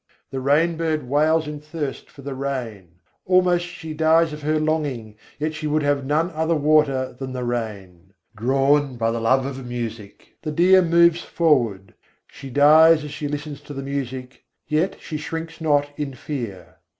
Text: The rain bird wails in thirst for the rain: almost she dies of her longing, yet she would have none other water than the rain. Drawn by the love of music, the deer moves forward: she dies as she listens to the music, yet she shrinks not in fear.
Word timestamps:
The 0.31 0.39
rain 0.39 0.77
bird 0.77 1.07
wails 1.07 1.47
in 1.47 1.59
thirst 1.59 2.09
for 2.09 2.23
the 2.23 2.33
rain: 2.33 2.93
almost 3.23 3.65
she 3.67 3.93
dies 3.93 4.33
of 4.33 4.41
her 4.41 4.59
longing, 4.59 5.15
yet 5.37 5.53
she 5.53 5.67
would 5.67 5.83
have 5.83 6.07
none 6.07 6.31
other 6.31 6.55
water 6.55 7.13
than 7.13 7.33
the 7.33 7.43
rain. 7.43 8.11
Drawn 8.35 8.97
by 8.97 9.11
the 9.11 9.21
love 9.21 9.45
of 9.45 9.63
music, 9.67 10.33
the 10.41 10.51
deer 10.51 10.81
moves 10.81 11.21
forward: 11.21 11.93
she 12.25 12.49
dies 12.49 13.03
as 13.03 13.11
she 13.11 13.27
listens 13.27 13.61
to 13.61 13.75
the 13.75 13.83
music, 13.83 14.43
yet 14.67 14.97
she 14.99 15.17
shrinks 15.17 15.61
not 15.61 15.91
in 15.99 16.15
fear. 16.15 16.77